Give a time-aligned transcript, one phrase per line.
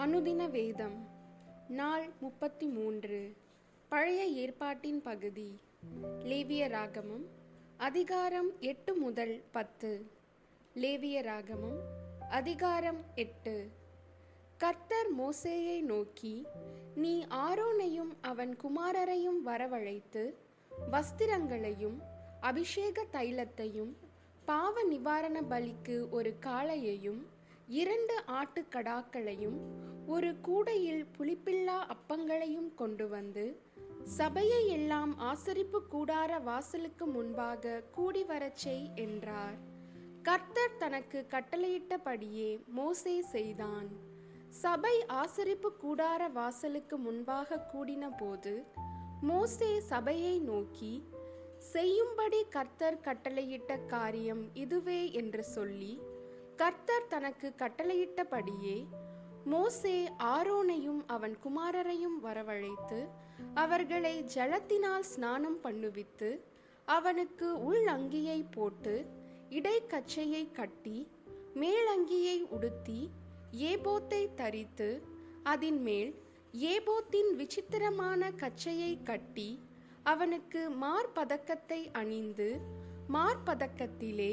[0.00, 1.08] அனுதின வேதம்
[1.68, 3.36] நாள் முப்பத்தி மூன்று
[3.88, 5.60] பழைய ஏற்பாட்டின் பகுதி
[6.18, 7.24] லேவிய ராகமம்
[7.76, 10.10] அதிகாரம் எட்டு முதல் பத்து.
[10.74, 11.78] லேவிய ராகமம்
[12.30, 13.70] அதிகாரம் எட்டு.
[14.56, 16.46] கர்த்தர் மோசேயை நோக்கி
[16.94, 20.34] நீ ஆரோனையும் அவன் குமாரரையும் வரவழைத்து
[20.92, 21.98] வஸ்திரங்களையும்
[22.40, 23.92] அபிஷேக தைலத்தையும்
[24.44, 27.26] பாவ நிவாரண பலிக்கு ஒரு காளையையும்
[27.70, 29.58] இரண்டு ஆட்டுக்கடாக்களையும்
[30.06, 33.44] ஒரு கூடையில் புளிப்பில்லா அப்பங்களையும் கொண்டு வந்து
[34.04, 39.58] சபையை எல்லாம் ஆசரிப்பு கூடார வாசலுக்கு முன்பாக கூடி வரச் செய் என்றார்.
[40.22, 43.88] கர்த்தர் தனக்கு கட்டளையிட்டபடியே மோசே செய்தான்.
[44.48, 48.64] சபை ஆசரிப்பு கூடார வாசலுக்கு முன்பாக கூடின போது
[49.20, 51.04] மோசே சபையை நோக்கி
[51.58, 56.00] செய்யும்படி கர்த்தர் கட்டளையிட்ட காரியம் இதுவே என்று சொல்லி
[56.60, 58.76] கர்த்தர் தனக்கு கட்டளையிட்டபடியே
[59.44, 59.96] மோசே
[60.30, 62.98] ஆரோனையும் அவன் குமாரரையும் வரவழைத்து
[63.54, 66.30] அவர்களை ஜலத்தினால் ஸ்நானம் பண்ணுவித்து
[66.88, 68.94] அவனுக்கு உள் அங்கியை போட்டு
[69.50, 70.98] இடைக்கச்சையை கட்டி
[71.54, 73.00] மேலங்கியை உடுத்தி
[73.68, 74.90] ஏபோத்தை தரித்து
[75.44, 76.12] அதின் மேல்
[76.68, 79.50] ஏபோத்தின் விசித்திரமான கச்சையை கட்டி
[80.04, 82.48] அவனுக்கு மார்பதக்கத்தை அணிந்து
[83.12, 84.32] மார்பதக்கத்திலே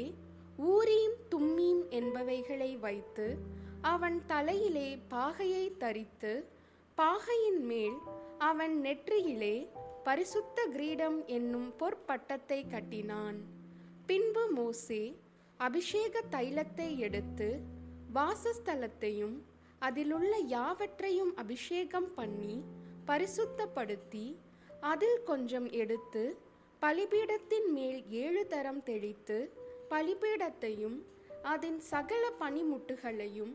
[0.66, 3.36] ஊரீம் தும்மீம் என்பவைகளை வைத்து
[3.80, 6.48] அவன் தலையிலே பாகையை தரித்து
[6.96, 7.98] பாகையின் மேல்
[8.38, 9.68] அவன் நெற்றியிலே
[10.04, 13.36] பரிசுத்த கிரீடம் என்னும் பொற்பட்டத்தை கட்டினான்.
[14.06, 15.16] பின்பு மோசே
[15.56, 17.60] அபிஷேக தைலத்தை எடுத்து
[18.14, 19.42] வாசஸ்தலத்தையும்
[19.78, 22.62] அதிலுள்ள யாவற்றையும் அபிஷேகம் பண்ணி
[23.06, 24.36] பரிசுத்தப்படுத்தி
[24.80, 26.38] அதில் கொஞ்சம் எடுத்து
[26.80, 30.98] பலிபீடத்தின் மேல் ஏழு தரம் தெளித்து பலிபீடத்தையும்
[31.42, 33.54] அதன் சகல பனிமுட்டுகளையும்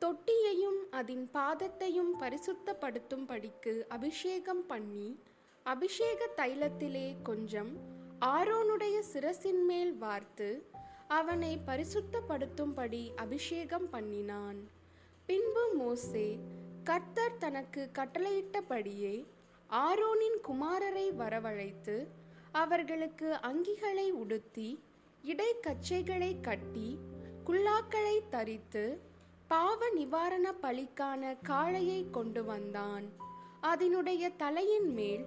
[0.00, 5.18] தொட்டியையும் அதன் பாதத்தையும் பரிசுத்தப்படுத்தும்படிக்கு அபிஷேகம் பண்ணி
[5.62, 7.72] அபிஷேக தைலத்திலே கொஞ்சம்
[8.20, 10.70] ஆரோனுடைய சிரசின் மேல் வார்த்து
[11.08, 14.68] அவனை பரிசுத்தப்படுத்தும்படி அபிஷேகம் பண்ணினான்.
[15.26, 16.38] பின்பு மோசே
[16.84, 19.26] கர்த்தர் தனக்கு கட்டளையிட்டபடியே
[19.70, 22.06] ஆரோனின் குமாரரை வரவழைத்து
[22.52, 24.82] அவர்களுக்கு அங்கிகளை உடுத்தி
[25.28, 26.98] இடைக்கச்சைகளை கட்டி
[27.46, 29.00] குல்லாக்களை தரித்து
[29.48, 33.06] பாவ நிவாரண பலிக்கான காளையை கொண்டு வந்தான்.
[33.60, 35.24] அதனுடைய தலையின் மேல்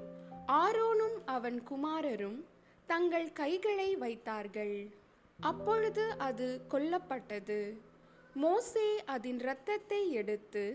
[0.48, 2.40] ஆரோனும் அவன் குமாரரும்
[2.86, 4.92] தங்கள் கைகளை வைத்தார்கள்.
[5.40, 7.62] அப்பொழுது அது கொல்லப்பட்டது.
[8.34, 10.66] மோசே அதன் இரத்தத்தை எடுத்து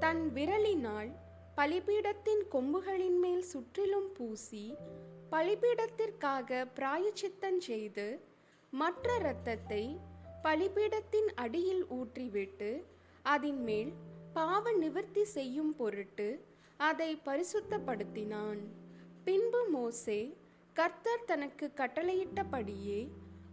[0.00, 1.10] தன் விரலினால்
[1.56, 4.74] பலிபீடத்தின் கொம்புகளின் மேல் சுற்றிலும் பூசி
[5.30, 8.06] பலிபீடத்திற்காக பிராயச்சித்தம் செய்து
[8.72, 10.00] மற்ற இரத்தத்தை
[10.42, 12.82] பலிபீடத்தின் அடியில் ஊற்றிவிட்டு
[13.22, 13.92] அதன் மேல்
[14.32, 16.44] பாவ நிவர்த்தி செய்யும் பொருட்டு
[16.76, 18.58] அதை பரிசுத்தப்படுத்தினான்.
[19.24, 20.36] பின்பு மோசே
[20.74, 23.10] கர்த்தர் தனக்கு கட்டளையிட்டபடியே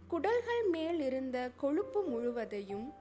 [0.08, 2.92] குடல்கள் மேல் இருந்த கொழுப்பு முழுவதையும்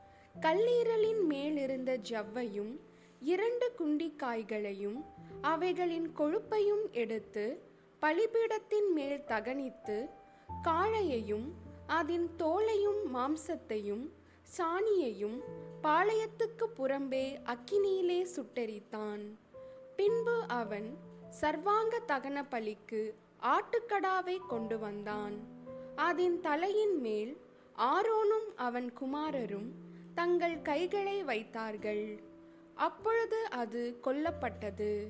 [0.41, 2.79] கல்லீரலின் மேல் இருந்த ஜவ்வையும்
[3.19, 5.05] இரண்டு குண்டிக்காய்களையும்
[5.41, 7.61] அவைகளின் கொழுப்பையும் எடுத்து
[8.01, 10.09] பலிபீடத்தின் மேல் தகனித்து
[10.63, 11.53] காளையையும்
[11.87, 14.09] அதன் தோலையும் மாம்சத்தையும்
[14.57, 15.39] சாணியையும்
[15.83, 19.23] பாளையத்துக்கு புறம்பே அக்கினியிலே சுட்டெரித்தான்.
[19.95, 20.97] பின்பு அவன்
[21.29, 25.35] சர்வாங்க தகன பலிக்கு ஆட்டுக்கடாவை கொண்டு வந்தான்.
[25.95, 27.37] அதன் தலையின் மேல்
[27.77, 29.71] ஆரோனும் அவன் குமாரரும்
[30.15, 32.19] தங்கள் கைகளை வைத்தார்கள்.
[32.73, 35.07] அப்பொழுது அது கொல்லப்பட்டது.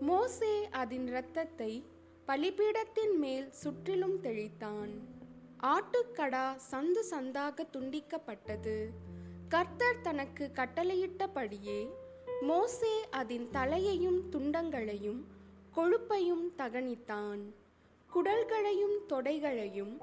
[0.00, 1.84] மோசே அதன் இரத்தத்தை
[2.26, 5.16] பலிபீடத்தின் மேல் சுற்றிலும் தெளித்தான்.
[5.62, 8.88] ஆட்டுக்கடா சந்து சந்தாக துண்டிக்கப்பட்டது.
[9.48, 11.88] கர்த்தர் தனக்கு கட்டளையிட்டபடியே
[12.40, 15.24] மோசே அதன் தலையையும் துண்டங்களையும்
[15.76, 17.40] கொழுப்பையும் தகனித்தான்.
[18.14, 19.98] குடல்களையும் தொடைகளையும்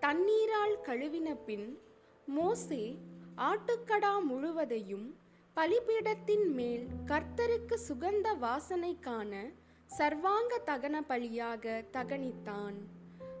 [0.00, 1.78] தண்ணீரால் கழுவின பின்
[2.26, 2.98] மோசே
[3.36, 5.18] ஆட்டுக்கடா முழுவதையும்
[5.56, 9.54] பலிபீடத்தின் மேல் கர்த்தருக்கு சுகந்த வாசனைக்கான
[9.86, 12.74] சர்வாங்க தகன பலியாக தகனித்தான்.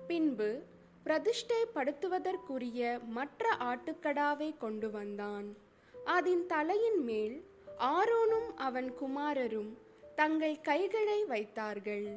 [0.06, 0.66] பின்பு
[1.10, 5.56] பிரதிஷ்டைப்படுத்துவதற்குரிய மற்ற ஆட்டுக்கடாவை கொண்டு வந்தான்.
[6.04, 7.44] அதன் தலையின் மேல்
[7.78, 9.76] ஆரோனும் அவன் குமாரரும்
[10.14, 12.16] தங்கள் கைகளை வைத்தார்கள்.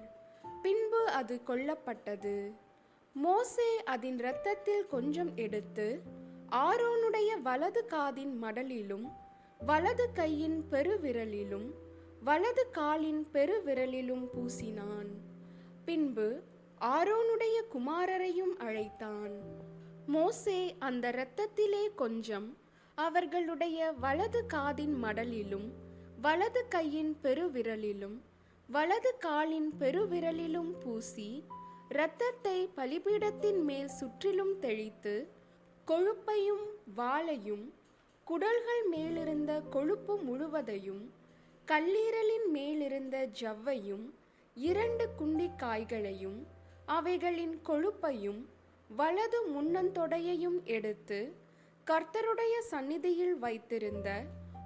[0.61, 2.51] பின்பு அது கொல்லப்பட்டது.
[3.13, 6.01] மோசே அதன் இரத்தத்தில் கொஞ்சம் எடுத்து
[6.51, 9.11] ஆரோனுடைய வலது காதின் மடலிலும்
[9.65, 11.69] வலது கையின் பெருவிரலிலும்
[12.23, 15.11] வலது காலின் பெருவிரலிலும் பூசினான்.
[15.85, 16.43] பின்பு
[16.87, 19.33] ஆரோனுடைய குமாரரையும் அழைத்தான்.
[20.05, 22.57] மோசே அந்த இரத்தத்திலே கொஞ்சம்
[22.97, 25.67] அவர்களுடைய வலது காதின் மடலிலும்
[26.21, 28.17] வலது கையின் பெருவிரலிலும்
[28.69, 31.43] வலது காலின் பெருவிரலிலும் பூசி
[31.89, 35.27] இரத்தத்தை பலிபீடத்தின் மேல் சுற்றிலும் தெளித்து
[35.87, 36.65] கொழுப்பையும்
[36.97, 37.65] வாளையும்
[38.27, 41.03] குடல்கள் மேலிருந்த கொழுப்பு முழுவதையும்
[41.67, 44.05] கல்லீரலின் மேலிருந்த ஜவ்வையும்
[44.55, 46.39] இரண்டு குண்டிக்காய்களையும்
[46.87, 48.41] அவைகளின் கொழுப்பையும்
[48.89, 51.19] வலது முன்னந்தொடையையும் எடுத்து
[51.87, 54.09] கர்த்தருடைய சந்நிதியில் வைத்திருந்த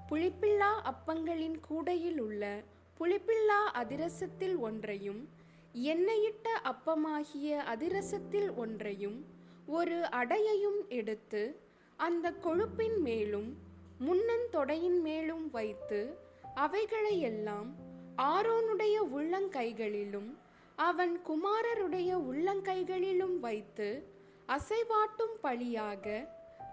[0.10, 2.44] புளிப்பில்லா அப்பங்களின் கூடையில் உள்ள
[3.00, 5.22] புளிப்பில்லா அதிரசத்தில் ஒன்றையும்
[5.86, 9.18] எண்ணெயிட்ட அப்பமாகிய அதிரசத்தில் ஒன்றையும்
[9.68, 11.42] ஒரு அடையையும் எடுத்து
[12.00, 13.50] அந்த கொழுப்பின் மேலும்
[14.00, 16.00] முன்னந்தொடையின் மேலும் வைத்து
[16.56, 17.70] அவைகளையெல்லாம்
[18.26, 20.30] ஆரோனுடைய உள்ளங்கைகளிலும்
[20.78, 24.08] அவன் குமாரருடைய உள்ளங்கைகளிலும் வைத்து
[24.48, 26.28] அசைவாட்டும் பழியாக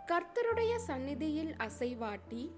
[0.07, 2.51] கர்த்தருடைய சந்நிதியில் அசைவாட்டி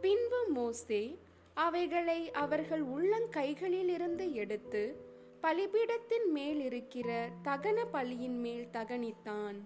[0.00, 1.18] பின்பு மோசே
[1.54, 5.04] அவைகளை அவர்கள் உள்ளங்கைகளிலிருந்து எடுத்து
[5.42, 9.58] பலிபீடத்தின் மேல் இருக்கிற தகன பலியின் மேல் தகனித்தான்.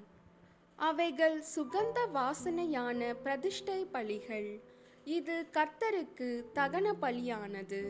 [0.77, 4.61] அவைகள் சுகந்த வாசனையான பிரதிஷ்டை பலிகள்.
[5.05, 7.83] இது கர்த்தருக்கு தகன பலியானது.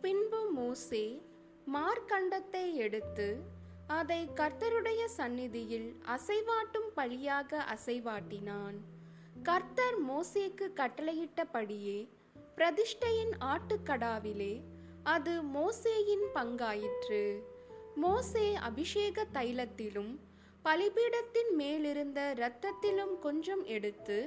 [0.00, 1.22] பின்பு மோசே
[1.74, 3.28] மார்க்கண்டத்தை எடுத்து
[3.86, 8.76] அதை கர்த்தருடைய சந்நிதியில் அசைவாட்டும் பலியாக அசைவாட்டினான்.
[9.42, 11.98] கர்த்தர் மோசேக்கு கட்டளையிட்டபடியே
[12.56, 14.54] பிரதிஷ்டையின் ஆட்டுக்கடாவிலே
[15.02, 17.22] அது மோசேயின் பங்காயிற்று.
[17.94, 20.12] மோசே அபிஷேக தைலத்திலும்
[20.64, 24.18] பலிபீடத்தின் மேலிருந்த இரத்தத்திலும் கொஞ்சம் எடுத்து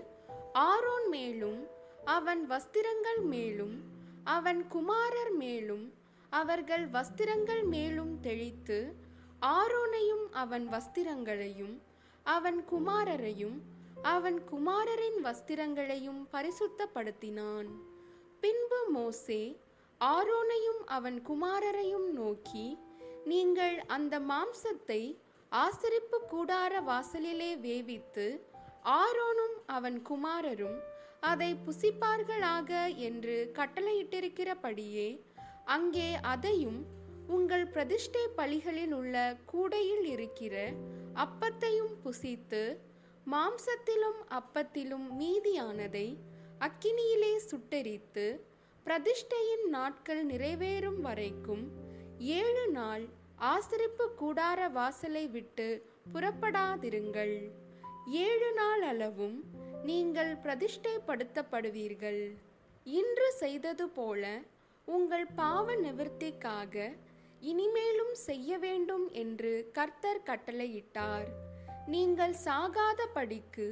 [0.54, 1.60] ஆரோன் மேலும்
[2.06, 3.76] அவன் வஸ்திரங்கள் மேலும்
[4.24, 5.86] அவன் குமாரர் மேலும்
[6.32, 8.96] அவர்கள் வஸ்திரங்கள் மேலும் தெளித்து
[9.42, 11.78] ஆரோனையும் அவன் வஸ்திரங்களையும்
[12.24, 13.58] அவன் குமாரரையும்
[14.02, 17.68] அவன் குமாரரின் வஸ்திரங்களையும் பரிசுத்தப்படுத்தினான்.
[18.40, 19.62] பின்பு மோசே
[20.02, 22.78] ஆரோனையும் அவன் குமாரரையும் நோக்கி
[23.26, 25.18] நீங்கள் அந்த மாம்சத்தை
[25.52, 28.42] ஆசரிப்பு கூடார வாசலிலே வேவித்து
[28.84, 30.80] ஆரோனும் அவன் குமாரரும்
[31.20, 35.22] அதை புசிப்பார்களாக என்று கட்டளையிட்டிருக்கிறபடியே
[35.66, 36.86] அங்கே அதையும்
[37.28, 40.74] உங்கள் பிரதிஷ்டை பலிகளில் உள்ள கூடையில் இருக்கிற
[41.16, 42.78] அப்பத்தையும் புசித்து
[43.32, 46.18] மாம்சத்திலும் அப்பத்திலும் மீதியானதை
[46.60, 48.40] அக்கினியிலே சுட்டெரித்து
[48.86, 51.72] பிரதிஷ்டையின் நாட்கள் நிறைவேறும் வரைக்கும்
[52.18, 57.52] ஏழு நாள் ஆசரிப்பு கூடார வாசலை விட்டு புறப்படாதிருங்கள்.
[58.06, 59.44] ஏழு நாள் அளவும்
[59.84, 62.32] நீங்கள் பிரதிஷ்டைப்படுத்தப்படுவீர்கள்.
[62.84, 64.42] இன்று செய்தது போல
[64.88, 66.76] உங்கள் பாவ நிவர்த்திக்காக
[67.40, 71.30] இனிமேலும் செய்ய வேண்டும் என்று கர்த்தர் கட்டளையிட்டார்.
[71.88, 73.68] நீங்கள் சாகாத படிக்கு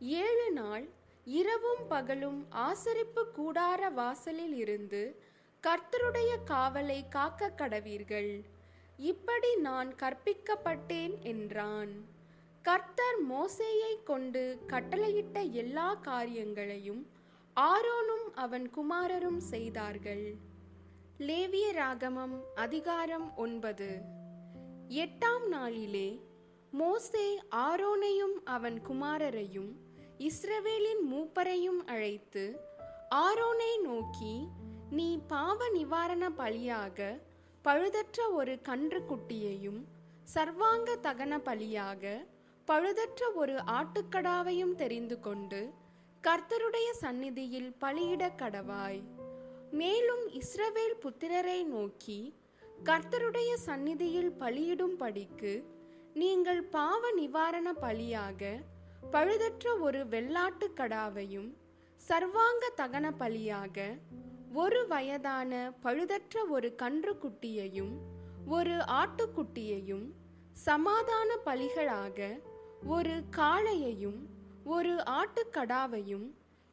[0.00, 0.84] ஏழு நாள்
[1.26, 5.02] இரவும் பகலும் ஆசரிப்பு கூடார வாசலில் இருந்து
[5.62, 8.32] கர்த்தருடைய காவலை காக்க கடவீர்கள்.
[8.98, 11.92] இப்படி நான் கற்பிக்கப்பட்டேன் என்றான்.
[12.64, 17.02] கர்த்தர் மோசேயை கொண்டு கட்டளையிட்ட எல்லா காரியங்களையும்
[17.56, 20.26] ஆரோனும் அவன் குமாரரும் செய்தார்கள்.
[21.18, 24.00] லேவிய ராகமம் அதிகாரம் ஒன்பது.
[24.88, 26.20] எட்டாம் நாளிலே
[26.70, 29.72] மோசே ஆரோனையும் அவன் குமாரரையும்
[30.18, 32.60] இஸ்ரவேலின் மூப்பரையும் அழைத்து
[33.14, 34.48] ஆரோனை நோக்கி
[34.90, 37.20] நீ பாவ நிவாரண பலியாக
[37.64, 39.84] பழுதற்ற ஒரு கன்றுக்குட்டியையும்
[40.34, 42.26] சர்வாங்க தகன பலியாக
[42.66, 45.70] பழுதற்ற ஒரு ஆட்டுக்கடாவையும் தெரிந்து கொண்டு
[46.22, 49.17] கர்த்தருடைய சந்நிதியில் பலியிடக் கடவாய்.
[49.72, 52.18] மேலும் இஸ்ரவேல் புத்திரரை நோக்கி
[52.84, 55.52] கர்த்தருடைய சந்நிதியில் பலியிடும் படிக்கு
[56.14, 58.42] நீங்கள் பாவ நிவாரண பலியாக
[59.12, 61.50] பழுதற்ற ஒரு வெள்ளாட்டு கடாவையும்
[62.00, 63.76] சர்வாங்க தகன பலியாக
[64.54, 67.94] ஒரு வயதான பழுதற்ற ஒரு கன்றுக்குட்டியையும்
[68.50, 70.06] ஒரு ஆட்டுக்குட்டியையும்
[70.64, 72.28] சமாதான பலிகளாக
[72.88, 74.20] ஒரு காளையையும்
[74.66, 76.26] ஒரு ஆட்டுக்கடாவையும்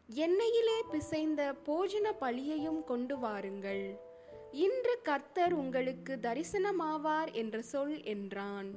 [0.09, 3.99] எண்ணெயிலே பிசைந்த போஜன பலியையும் கொண்டு வாருங்கள்.
[4.51, 8.69] இன்று கர்த்தர் உங்களுக்கு தரிசனமாவார் என்ற சொல் என்றான்.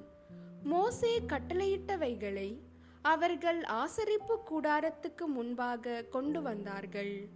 [0.63, 2.61] மோசே கட்டளையிட்டவைகளை
[3.03, 7.29] அவர்கள் ஆசரிப்பு கூடாரத்துக்கு முன்பாக கொண்டு வந்தார்கள்.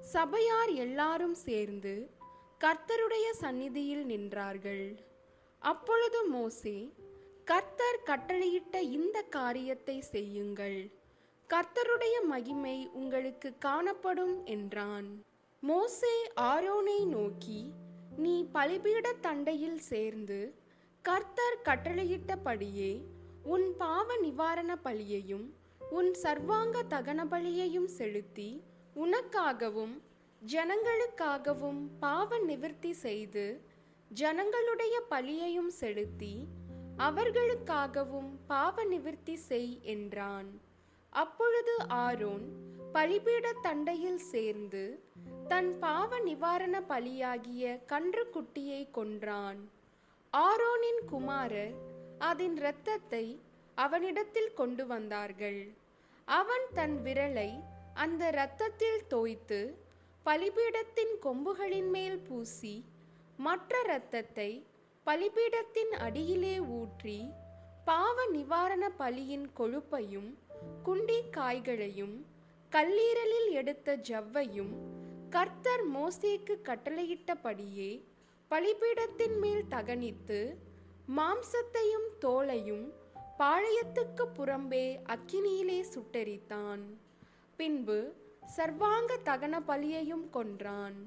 [0.00, 2.10] சபையார் எல்லாரும் சேர்ந்து
[2.64, 4.98] கர்த்தருடைய சந்நிதியில் நின்றார்கள்.
[5.58, 6.94] அப்பொழுது மோசே
[7.44, 10.97] கர்த்தர் கட்டளையிட்ட இந்த காரியத்தை செய்யுங்கள்.
[11.52, 15.06] கர்த்தருடைய மகிமை உங்களுக்கு காணப்படும் என்றான்.
[15.60, 17.72] மோசே ஆரோனை நோக்கி
[18.16, 20.58] நீ பலிபீட தண்டையில் சேர்ந்து
[21.02, 23.02] கர்த்தர் கட்டளையிட்டபடியே
[23.44, 25.46] உன் பாவ நிவாரண பலியையும்
[25.90, 28.62] உன் சர்வாங்க தகன பலியையும் செலுத்தி
[28.94, 29.96] உனக்காகவும்
[30.42, 33.62] ஜனங்களுக்காகவும் பாவ நிவிர்த்தி செய்து
[34.08, 36.34] ஜனங்களுடைய பலியையும் செலுத்தி
[36.96, 40.66] அவர்களுக்காகவும் பாவ நிவிர்த்தி செய் என்றான்.
[41.12, 41.74] அப்பொழுது
[42.06, 42.44] ஆரோன்
[42.92, 44.82] பலிபீட தண்டையில் சேர்ந்து
[45.48, 49.60] தன் பாவ நிவாரண பலியாகிய கன்றுக்குட்டியை கொன்றான்.
[50.32, 51.74] ஆரோனின் குமாரர்
[52.18, 53.24] அதன் இரத்தத்தை
[53.78, 55.60] அவனிடத்தில் கொண்டு வந்தார்கள்.
[56.28, 57.50] அவன் தன் விரலை
[57.94, 59.60] அந்த இரத்தத்தில் தோய்த்து
[60.26, 62.74] பலிபீடத்தின் கொம்புகளின் மேல் பூசி
[63.38, 64.50] மற்ற இரத்தத்தை
[65.06, 67.18] பலிபீடத்தின் அடியிலே ஊற்றி
[67.84, 70.30] பாவ நிவாரண பலியின் கொழுப்பையும்
[70.84, 72.16] குண்டி காய்களையும்
[72.70, 74.72] கல்லீரலில் எடுத்த ஜவ்வையும்
[75.30, 77.90] கர்த்தர் மோசேக்கு கட்டளையிட்டபடியே
[78.50, 80.56] பலிபீடத்தின் மேல் தகனித்து
[81.16, 82.86] மாம்சத்தையும் தோலையும்
[83.38, 86.82] பாளையத்துக்கு புறம்பே அக்கினியிலே சுட்டெரித்தான்.
[87.56, 88.14] பின்பு
[88.56, 90.98] சர்வாங்க தகன பலியையும் கொன்றான்.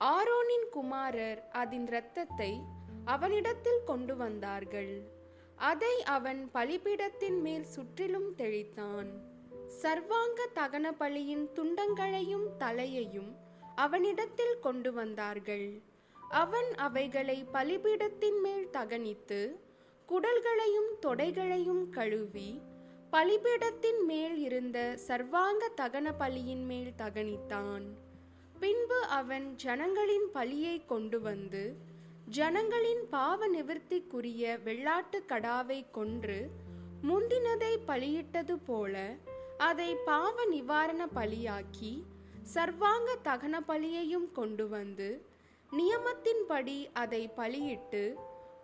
[0.00, 2.60] ஆரோனின் குமாரர் அதன் இரத்தத்தை
[3.04, 5.21] அவனிடத்தில் கொண்டு வந்தார்கள்.
[5.70, 9.10] அதை அவன் பலிபீடத்தின் மேல் சுற்றிலும் தெளித்தான்.
[9.82, 13.30] சர்வாங்க தகன பலியின் துண்டங்களையும் தலையையும்
[13.74, 15.68] அவனிடத்தில் கொண்டு வந்தார்கள்.
[16.40, 19.40] அவன் அவைகளை பலிபீடத்தின் மேல் தகனித்து
[20.08, 22.50] குடல்களையும் தொடைகளையும் கழுவி
[23.12, 24.78] பலிபீடத்தின் மேல் இருந்த
[25.08, 27.86] சர்வாங்க தகன பலியின் மேல் தகனித்தான்.
[28.60, 31.62] பின்பு அவன் ஜனங்களின் பலியை கொண்டு வந்து
[32.26, 36.50] ஜனங்களின் பாவ நிவர்த்திக்குரிய வெள்ளாட்டு கடாவை கொன்று
[37.02, 39.16] முந்தினதை பலியிட்டது போல
[39.58, 42.04] அதை பாவ நிவாரண பலியாக்கி
[42.54, 45.24] சர்வாங்க தகன பலியையும் கொண்டு வந்து
[45.72, 48.16] நியமத்தின்படி அதை பலியிட்டு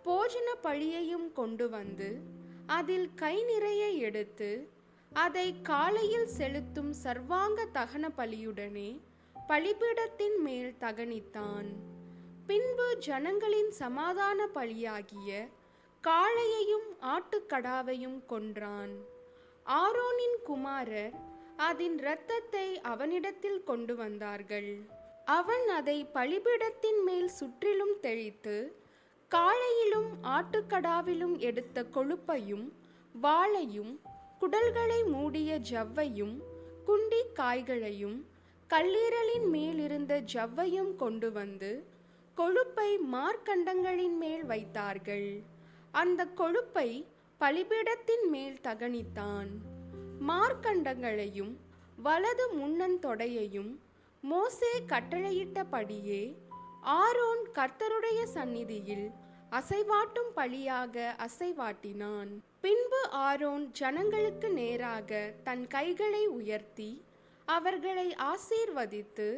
[0.05, 2.21] போஜன பழியையும் கொண்டு வந்து
[2.67, 4.69] அதில் கை நிறைய எடுத்து
[5.13, 9.01] அதை காலையில் செலுத்தும் சர்வாங்க தகன பலியுடனே
[9.49, 11.98] பலிபீடத்தின் மேல் தகனித்தான்.
[12.49, 15.31] பின்பு ஜனங்களின் சமாதான பலியாகிய
[16.05, 18.93] காளையையும் ஆட்டுக்கடாவையும் கொன்றான்.
[19.67, 21.17] ஆரோனின் குமாரர்
[21.57, 24.71] அதன் இரத்தத்தை அவனிடத்தில் கொண்டு வந்தார்கள்.
[25.25, 28.57] அவன் அதை பலிபீடத்தின் மேல் சுற்றிலும் தெளித்து
[29.31, 32.67] காளையிலும் ஆட்டுக்கடாவிலும் எடுத்த கொழுப்பையும்
[33.23, 33.93] வாளையும்
[34.41, 36.37] குடல்களை மூடிய ஜவ்வையும்
[36.87, 38.19] குண்டி காய்களையும்
[38.71, 41.71] கல்லீரலின் மேலிருந்த ஜவ்வையும் கொண்டு வந்து
[42.39, 45.43] கொழுப்பை மார்க்கண்டங்களின் மேல் வைத்தார்கள்.
[45.91, 47.07] அந்த கொழுப்பை
[47.41, 49.49] பலிபீடத்தின் மேல் தகனித்தான்.
[50.29, 51.55] மார்க்கண்டங்களையும்
[52.03, 53.73] வலது முன்னந்தொடையையும்
[54.21, 56.37] மோசே கட்டளையிட்டபடியே
[56.81, 59.11] ஆரோன் கர்த்தருடைய சந்நிதியில்
[59.51, 62.31] அசைவாட்டும் பழியாக அசைவாட்டினான்.
[62.61, 67.05] பின்பு ஆரோன் ஜனங்களுக்கு நேராக தன் கைகளை உயர்த்தி
[67.45, 69.29] அவர்களை ஆசீர்வதித்து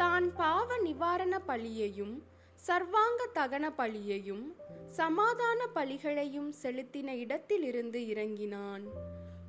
[0.00, 2.16] தான் பாவ நிவாரண பலியையும்
[2.66, 4.44] சர்வாங்க தகன பலியையும்
[4.98, 8.84] சமாதான பலிகளையும் செலுத்தின இடத்திலிருந்து இறங்கினான்.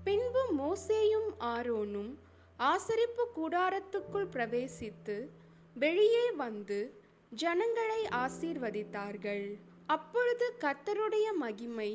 [0.03, 2.11] பின்பு மோசேயும் ஆரோனும்
[2.59, 5.17] ஆசரிப்பு கூடாரத்துக்குள் பிரவேசித்து
[5.83, 6.79] வெளியே வந்து
[7.41, 9.45] ஜனங்களை ஆசீர்வதித்தார்கள்.
[9.95, 11.91] அப்பொழுது கர்த்தருடைய மகிமை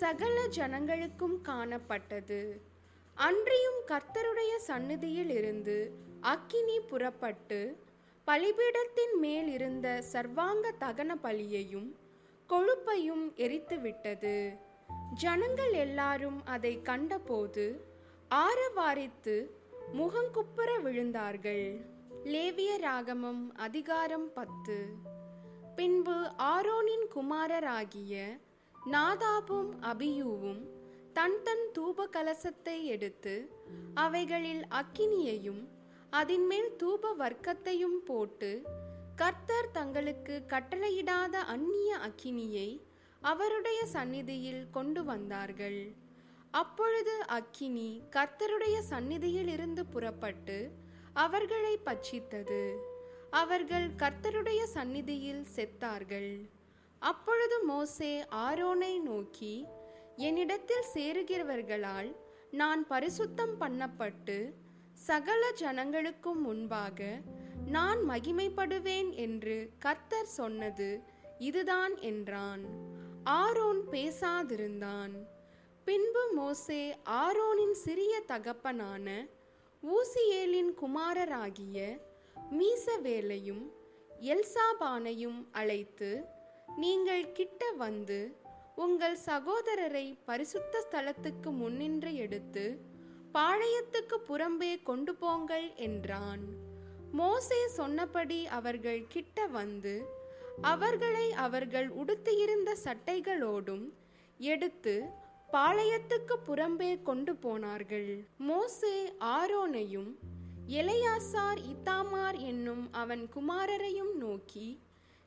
[0.00, 2.42] சகல ஜனங்களுக்கும் காணப்பட்டது.
[3.16, 5.76] அன்றியும் கர்த்தருடைய சந்நிதியில் இருந்து
[6.32, 7.60] அக்கினி புறப்பட்டு
[8.26, 11.88] பலிபீடத்தின் மேல் இருந்த சர்வாங்க தகன பலியையும்
[12.48, 14.56] கொழுப்பையும் எரித்துவிட்டது
[15.14, 17.84] ஜனங்கள் எல்லாரும் அதை கண்டபோது
[18.30, 19.50] ஆரவாரித்து
[19.92, 21.86] முகங்குப்புற விழுந்தார்கள்.
[22.24, 24.78] லேவிய ராகமம் அதிகாரம் பத்து.
[25.76, 28.38] பின்பு ஆரோனின் குமாரராகிய
[28.90, 30.62] நாதாபும் அபியூவும்
[31.12, 33.50] தன் தன் தூப கலசத்தை எடுத்து
[33.94, 35.62] அவைகளில் அக்கினியையும்
[36.12, 38.62] அதின்மேல் தூப வர்க்கத்தையும் போட்டு
[39.16, 42.80] கர்த்தர் தங்களுக்கு கட்டளையிடாத அந்நிய அக்கினியை
[43.20, 45.94] அவருடைய சந்நிதியில் கொண்டு வந்தார்கள்.
[46.50, 50.70] அப்பொழுது அக்கினி கர்த்தருடைய சந்நிதியில் இருந்து புறப்பட்டு
[51.12, 52.76] அவர்களை பட்சித்தது.
[53.30, 56.48] அவர்கள் கர்த்தருடைய சந்நிதியில் செத்தார்கள்.
[56.98, 59.66] அப்பொழுது மோசே ஆரோனை நோக்கி
[60.16, 62.16] என்னிடத்தில் சேருகிறவர்களால்
[62.50, 64.52] நான் பரிசுத்தம் பண்ணப்பட்டு
[64.96, 67.20] சகல ஜனங்களுக்கும் முன்பாக
[67.66, 71.00] நான் மகிமைப்படுவேன் என்று கர்த்தர் சொன்னது
[71.38, 72.64] இதுதான் என்றான்.
[73.24, 75.12] ஆரோன் பேசாதிருந்தான்.
[75.84, 79.26] பின்பு மோசே ஆரோனின் சிறிய தகப்பனான
[79.82, 81.98] ஊசியேலின் குமாரராகிய
[82.50, 83.64] மீசவேலையும்
[84.20, 86.24] எல்சாபானையும் அழைத்து
[86.76, 88.36] நீங்கள் கிட்ட வந்து
[88.74, 92.80] உங்கள் சகோதரரை பரிசுத்த ஸ்தலத்துக்கு முன்னின்று எடுத்து
[93.34, 96.44] பாளையத்துக்கு புறம்பே கொண்டு போங்கள் என்றான்.
[97.12, 99.94] மோசே சொன்னபடி அவர்கள் கிட்ட வந்து
[100.62, 103.84] அவர்களை அவர்கள் உடுத்தியிருந்த சட்டைகளோடும்
[104.40, 104.94] எடுத்து
[105.52, 108.10] பாளையத்துக்கு புறம்பே கொண்டு போனார்கள்.
[108.38, 108.96] மோசே
[109.36, 110.10] ஆரோனையும்
[110.80, 114.68] எலையாசார் இத்தாமார் என்னும் அவன் குமாரரையும் நோக்கி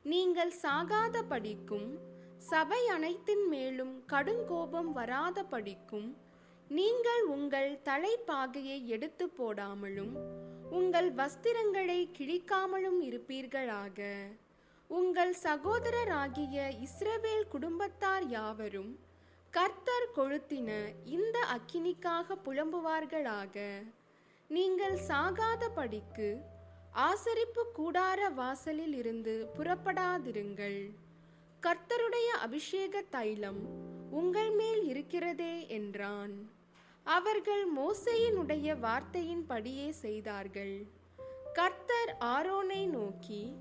[0.04, 1.88] நீங்கள் சாகாத படிக்கும்
[2.50, 6.10] சபை அனைத்தின் மேலும் கடுங்கோபம் வராத படிக்கும்
[6.78, 10.12] நீங்கள் உங்கள் தலைப்பாகையை எடுத்து போடாமலும்
[10.70, 13.98] உங்கள் வஸ்திரங்களை கிழிக்காமலும் இருப்பீர்களாக.
[14.90, 18.92] உங்கள் சகோதரராகிய இஸ்ரவேல் குடும்பத்தார் யாவரும்
[19.50, 20.70] கர்த்தர் கொழுத்தின
[21.04, 23.56] இந்த அக்கினிக்காக புலம்புவார்களாக.
[24.48, 26.30] நீங்கள் சாகாத படிக்கு
[26.92, 30.80] ஆசரிப்பு கூடார வாசலில் இருந்து புறப்படாதிருங்கள்.
[31.62, 33.60] கர்த்தருடைய அபிஷேக தைலம்
[34.10, 36.34] உங்கள் மேல் இருக்கிறதே என்றான்.
[37.06, 40.86] அவர்கள் மோசையினுடைய வார்த்தையின்படியே செய்தார்கள்.
[41.52, 43.54] கர்த்தர் ஆரோனை நோக்கி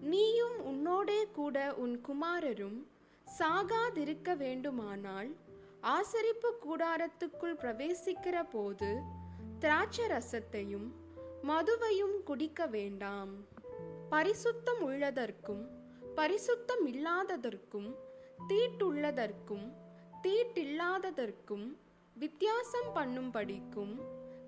[0.00, 2.78] நீயும் உன்னோடே கூட உன் குமாரரும்
[3.38, 5.30] சாகாதிருக்க வேண்டுமானால்
[5.82, 8.90] ஆசரிப்பு கூடாரத்துக்குள் பிரவேசிக்கிற போது
[9.60, 10.88] திராட்சரசத்தையும்
[11.42, 13.32] மதுவையும் குடிக்க வேண்டாம்.
[14.10, 15.62] பரிசுத்தம் உள்ளதற்கும்
[16.16, 17.90] பரிசுத்தம் இல்லாததற்கும்
[18.48, 19.66] தீட்டுள்ளதற்கும்
[20.22, 21.66] தீட்டில்லாததற்கும்
[22.16, 24.00] வித்தியாசம் பண்ணும்படிக்கும்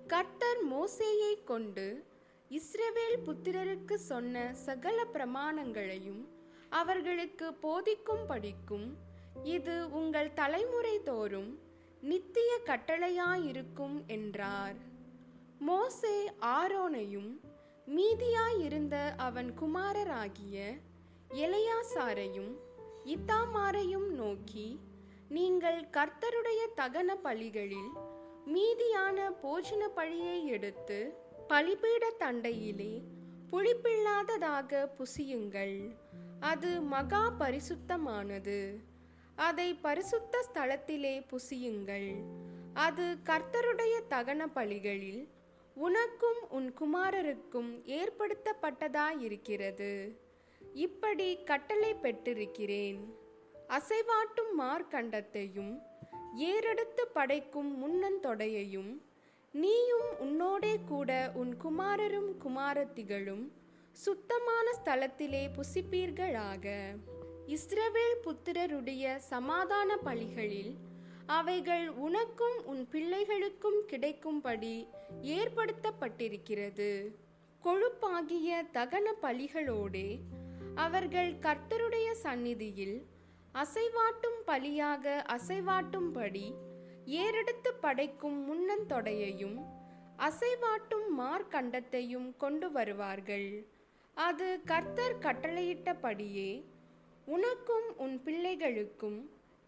[0.07, 2.05] கர்த்தர் மோசேயை கொண்டு
[2.51, 6.27] இஸ்ரவேல் புத்திரருக்கு சொன்ன சகல பிரமாணங்களையும்
[6.69, 8.97] அவர்களுக்கு போதிக்கும் படிக்கும்
[9.43, 11.59] இது உங்கள் தலைமுறை தோறும்
[12.01, 14.75] நித்திய கட்டளையாயிருக்கும் என்றார்.
[15.59, 17.41] மோசே ஆரோனையும்
[17.87, 20.81] மீதியாயிருந்த அவன் குமாரராகிய
[21.29, 22.53] எலையாசாரையும்
[23.05, 24.79] இத்தாமாரையும் நோக்கி
[25.29, 27.91] நீங்கள் கர்த்தருடைய தகன பலிகளில்
[28.45, 31.13] மீதியான போஜன பழியை எடுத்து
[31.47, 33.01] பலிபீட தண்டையிலே
[33.51, 35.97] புளிப்பில்லாததாக புசியுங்கள்.
[36.39, 38.77] அது மகா பரிசுத்தமானது.
[39.35, 42.23] அதை பரிசுத்த ஸ்தலத்திலே புசியுங்கள்.
[42.73, 45.27] அது கர்த்தருடைய தகன பலிகளில்
[45.73, 50.11] உனக்கும் உன் குமாரருக்கும் ஏற்படுத்தப்பட்டதாயிருக்கிறது.
[50.73, 53.23] இப்படி கட்டளை பெற்றிருக்கிறேன்.
[53.67, 55.81] அசைவாட்டும் மார்க்கண்டத்தையும்
[56.35, 59.01] ஏறெடுத்து படைக்கும் முன்னந்தொடையையும்
[59.51, 63.51] நீயும் உன்னோடே கூட உன் குமாரரும் குமாரத்திகளும்
[63.91, 66.95] சுத்தமான ஸ்தலத்திலே புசிப்பீர்களாக.
[67.47, 70.73] இஸ்ரவேல் புத்திரருடைய சமாதான பலிகளில்
[71.25, 74.87] அவைகள் உனக்கும் உன் பிள்ளைகளுக்கும் கிடைக்கும்படி
[75.21, 77.15] ஏற்படுத்தப்பட்டிருக்கிறது.
[77.63, 80.17] கொழுப்பாகிய தகன பலிகளோடே
[80.75, 83.05] அவர்கள் கர்த்தருடைய சந்நிதியில்
[83.59, 86.47] அசைவாட்டும் பலியாக அசைவாட்டும்படி
[87.21, 89.57] ஏறெடுத்து படைக்கும் முன்னந்தொடையையும்
[90.27, 93.49] அசைவாட்டும் மார்க்கண்டத்தையும் கொண்டு வருவார்கள்.
[94.17, 96.51] அது கர்த்தர் கட்டளையிட்டபடியே
[97.27, 99.19] உனக்கும் உன் பிள்ளைகளுக்கும்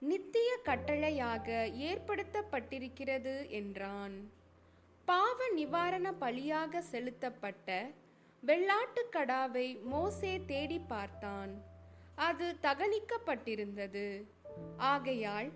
[0.02, 1.48] நித்திய கட்டளையாக
[1.90, 4.18] ஏற்படுத்தப்பட்டிருக்கிறது என்றான்.
[5.08, 7.80] பாவ நிவாரண பலியாக செலுத்தப்பட்ட
[8.44, 11.54] வெள்ளாட்டுக்கடாவை மோசே தேடி பார்த்தான்.
[12.18, 14.24] அது தகனிக்கப்பட்டிருந்தது.
[14.78, 15.52] ஆகையால்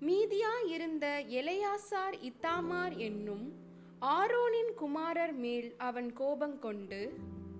[0.00, 3.52] மீதியாயிருந்த எலையாசார் இத்தாமார் என்னும்
[4.00, 7.08] ஆரோனின் குமாரர் மேல் அவன் கோபங்கொண்டு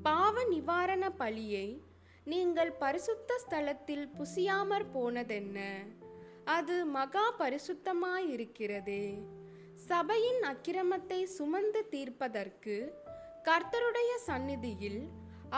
[0.03, 1.81] பாவ நிவாரண பலியை
[2.25, 5.59] நீங்கள் பரிசுத்த ஸ்தலத்தில் புசியாமற் போனதென்ன?
[6.45, 9.23] அது மகா பரிசுத்தமாயிருக்கிறதே.
[9.75, 12.95] சபையின் அக்கிரமத்தை சுமந்து தீர்ப்பதற்கு
[13.45, 15.09] கர்த்தருடைய சந்நிதியில்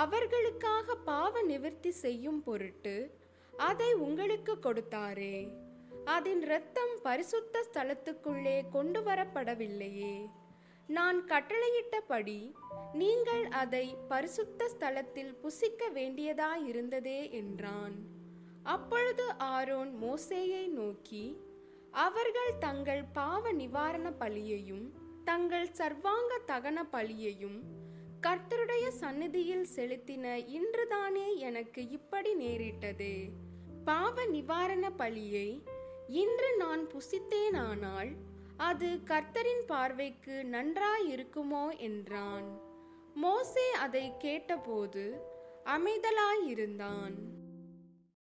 [0.01, 2.97] அவர்களுக்காக பாவ நிவர்த்தி செய்யும் பொருட்டு
[3.53, 5.37] அதை உங்களுக்கு கொடுத்தாரே.
[6.05, 10.17] அதன் இரத்தம் பரிசுத்த ஸ்தலத்துக்குள்ளே கொண்டு வரப்படவில்லையே
[10.89, 12.41] நான் கட்டளையிட்டபடி
[12.93, 17.97] நீங்கள் அதை பரிசுத்த ஸ்தலத்தில் புசிக்க வேண்டியதாயிருந்ததே என்றான்.
[18.75, 21.25] அப்பொழுது ஆரோன் மோசேயை நோக்கி
[22.05, 24.87] அவர்கள் தங்கள் பாவ நிவாரண பலியையும்
[25.25, 27.59] தங்கள் சர்வாங்க தகன பலியையும்
[28.27, 33.29] கர்த்தருடைய சந்நிதியில் செலுத்தின இன்றுதானே எனக்கு இப்படி நேரிட்டது.
[33.85, 35.63] பாவ நிவாரண பலியை
[36.07, 38.11] இன்று நான் புசித்தேனானால்
[38.57, 42.61] அது கர்த்தரின் பார்வைக்கு நன்றாயிருக்குமோ என்றான்.
[43.15, 45.21] மோசே அதை கேட்டபோது
[45.65, 47.15] அமைதலாயிருந்தான்.